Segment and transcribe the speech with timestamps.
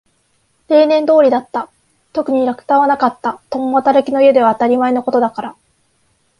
[0.67, 1.69] 例年通りだった。
[2.11, 3.39] 特に落胆はなかった。
[3.51, 5.55] 共働きの家では当たり前のことだから。